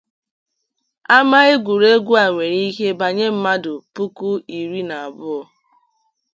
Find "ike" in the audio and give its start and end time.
2.69-2.87